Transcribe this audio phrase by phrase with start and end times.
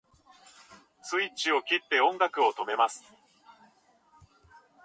[1.03, 3.03] スイッチを切って音楽を止めます